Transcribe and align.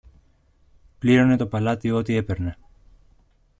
πλήρωνε 0.99 1.35
το 1.37 1.47
παλάτι 1.47 1.91
ό,τι 1.91 2.15
έπαιρνε. 2.15 2.57